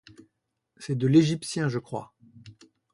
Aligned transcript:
C'est 0.77 0.95
de 0.97 1.05
l'égyptien, 1.05 1.69
je 1.69 1.77
crois. 1.77 2.15